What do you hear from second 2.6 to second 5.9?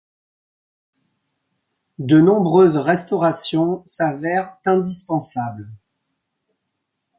restaurations s'avèrent indispensables.